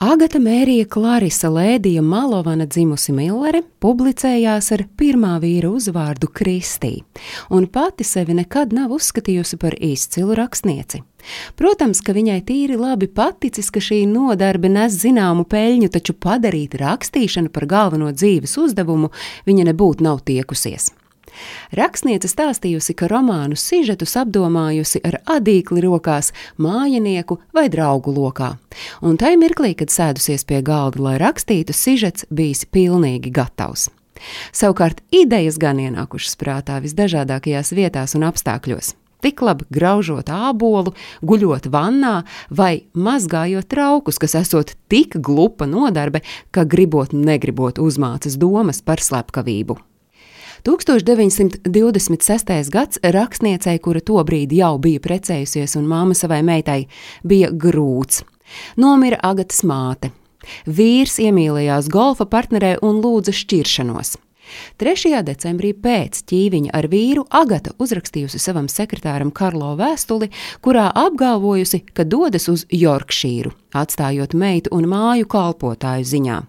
[0.00, 7.02] Agata Mērija Klarisa Lēdija Malovana dzimusi Millere publicējās ar pirmā vīra uzvārdu Kristī,
[7.52, 11.02] un pati sevi nekad nav uzskatījusi par izcilu rakstnieci.
[11.60, 17.52] Protams, ka viņai tīri labi paticis, ka šī nodarbe nes zināmu peļņu, taču padarīt rakstīšanu
[17.52, 19.12] par galveno dzīves uzdevumu
[19.44, 20.94] viņa nebūtu nav tiekusies.
[21.76, 28.54] Rakstniece stāstījusi, ka romānu sižetus apdomājusi ar adīkli rokās, mājinieku vai draugu lokā.
[29.02, 33.88] Un tai mirklī, kad sēdusies pie galda, lai rakstītu, sižets bijis pilnīgi gatavs.
[34.52, 38.94] Savukārt idejas gan ienākušas prātā visdažādākajās vietās un apstākļos.
[39.20, 46.64] Tik labi graužot ābolu, guļot vannā vai mazgājot traukus, kas esot tik glupa nodarbe, ka
[46.64, 49.76] gribot negribot uzmācas domas par slepkavību.
[50.66, 52.70] 1926.
[52.70, 56.84] gads rakstniecei, kura tobrīd jau bija precējusies un māma savai meitai,
[57.24, 58.22] bija grūts.
[58.76, 60.10] Nomira Agatas māte.
[60.66, 64.16] Vīrs iemīlējās golfa partnerē un lūdza šķiršanos.
[64.80, 65.22] 3.
[65.26, 70.30] decembrī pēc ķīviņa ar vīru Agata uzrakstījusi savam sekretāram Karlo vēstuli,
[70.64, 76.40] kurā apgalvojusi, ka dodas uz Jorkšīru, atstājot meitu un māju kalpotāju ziņā.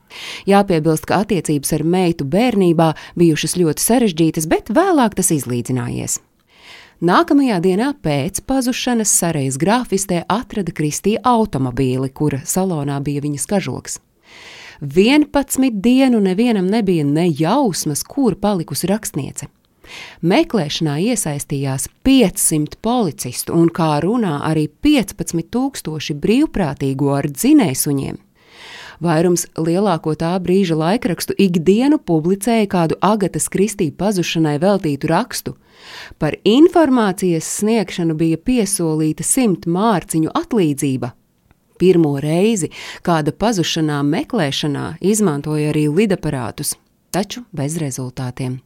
[0.50, 6.20] Jāpiebilst, ka attiecības ar meitu bērnībā bijušas ļoti sarežģītas, bet vēlāk tas izlīdzinājies.
[7.02, 13.98] Nākamajā dienā pēc pazušanas Sarejas grāfistē atrada Kristīna automobīli, kura salonā bija viņas kažoks.
[14.82, 19.46] 11 dienu nevienam nebija ne jausmas, kur palikusi rakstniece.
[20.26, 28.18] Meklēšanā iesaistījās 500 policistu un, kā runā, arī 15,000 brīvprātīgo ar dzinējsuņiem.
[29.02, 35.56] Vairums lielāko tā brīža laikrakstu ikdienu publicēja kādu Agatas Kristīna pazušanai veltītu rakstu.
[36.18, 41.14] Par informācijas sniegšanu bija piesolīta simt mārciņu atlīdzība,
[41.82, 42.70] Pirmo reizi
[43.06, 46.76] kāda pazušanā meklēšanā izmantoja arī lidaparātus,
[47.10, 48.60] taču bez rezultātiem.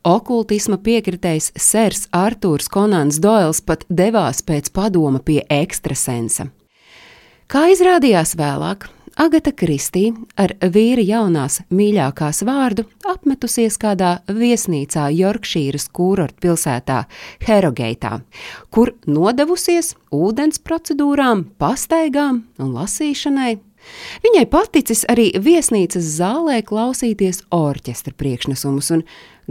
[0.00, 6.48] Okultisma piekritējs Sērs Arthurs Konants Doils pat devās pēc padoma pie ekstrasensa.
[7.50, 8.86] Kā izrādījās vēlāk,
[9.20, 10.06] Agata Kristī
[10.40, 17.02] ar vīra jaunās mīļākās vārdu apmetusies kādā viesnīcā Jorkšīras kūrorta pilsētā
[17.44, 18.22] Herogeitā,
[18.72, 23.58] kur nodevusies ūdens procedūrām, pastaigām un lasīšanai.
[24.24, 29.02] Viņai paticis arī viesnīcas zālē klausīties orķestra priekšnesumus, un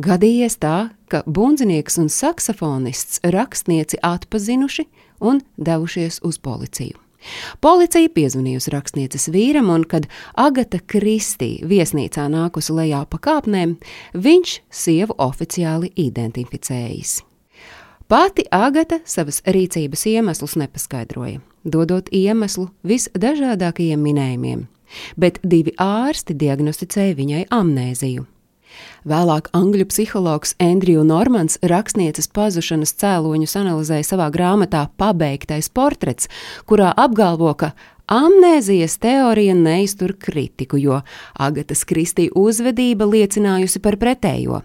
[0.02, 0.80] gadījies tā,
[1.14, 4.88] ka bundzinieks un saksofonists rakstnieci atpazinuši
[5.22, 6.98] un devušies uz policiju.
[7.62, 10.08] Policija piezvanījusi rakstnieces vīram, un, kad
[10.40, 13.76] Agata Kristī viesnīcā nākusi lejā pa kāpnēm,
[14.16, 17.20] viņš sievu oficiāli identificējis.
[18.10, 24.66] Pati Agata savas rīcības iemeslus nepaskaidroja, dodot iemeslu visdažādākajiem minējumiem,
[25.20, 28.26] bet divi ārsti diagnosticēja viņai amnēziju.
[29.08, 36.30] Vēlāk angļu psihologs Andriju Normans rakstnieces pazušanas cēloņus analizēja savā grāmatā Pabeigtais portrets,
[36.70, 37.74] kurā apgalvo, ka
[38.10, 41.02] Amnēzijas teorija neiztur kritiku, jo
[41.38, 44.64] Agatas Kristī uzvedība liecinājusi par pretējo.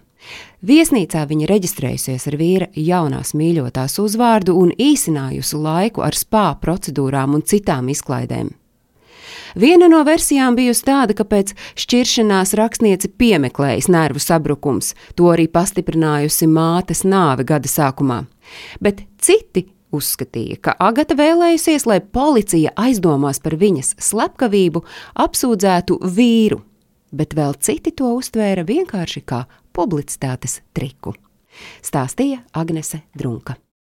[0.65, 7.45] Viesnīcā viņa reģistrējusies ar vīra jaunās mīļotās uzvārdu un īsinājusi laiku ar spā procedūrām un
[7.45, 8.55] citām izklaidēm.
[9.55, 16.49] Viena no versijām bijusi tāda, ka pēc šķiršanās rakstnieci piemeklējis nervu sabrukums, to arī pastiprinājusi
[16.51, 18.25] mātes nāve gada sākumā.
[18.83, 24.85] Bet citi uzskatīja, ka Agata vēlējusies, lai policija aizdomās par viņas slepkavību,
[25.27, 26.63] apsūdzētu vīru,
[27.15, 29.45] bet vēl citi to uztvēra vienkārši kā
[29.75, 31.15] publicitātes triku.
[31.85, 33.64] Stāstīja Agnese Drunka.